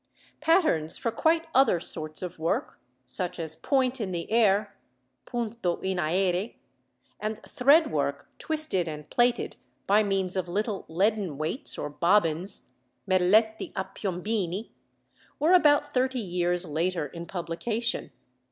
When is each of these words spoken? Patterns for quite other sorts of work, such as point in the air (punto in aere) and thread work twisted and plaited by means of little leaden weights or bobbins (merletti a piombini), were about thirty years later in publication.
Patterns 0.39 0.97
for 0.97 1.11
quite 1.11 1.45
other 1.53 1.79
sorts 1.79 2.23
of 2.23 2.39
work, 2.39 2.79
such 3.05 3.37
as 3.37 3.55
point 3.55 4.01
in 4.01 4.11
the 4.11 4.31
air 4.31 4.75
(punto 5.27 5.79
in 5.81 5.99
aere) 5.99 6.55
and 7.19 7.39
thread 7.47 7.91
work 7.91 8.27
twisted 8.39 8.87
and 8.87 9.07
plaited 9.11 9.57
by 9.85 10.01
means 10.01 10.35
of 10.35 10.47
little 10.49 10.85
leaden 10.87 11.37
weights 11.37 11.77
or 11.77 11.87
bobbins 11.91 12.63
(merletti 13.07 13.71
a 13.75 13.85
piombini), 13.85 14.71
were 15.37 15.53
about 15.53 15.93
thirty 15.93 16.17
years 16.19 16.65
later 16.65 17.05
in 17.05 17.27
publication. 17.27 18.11